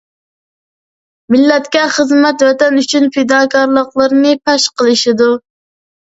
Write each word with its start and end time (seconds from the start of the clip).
مىللەتكە 1.33 1.83
خىزمەت، 1.97 2.45
ۋەتەن 2.47 2.79
ئۈچۈن 2.81 3.05
پىداكارلىقلىرىنى 3.17 4.31
پەش 4.49 4.65
قىلىشىدۇ. 4.81 5.29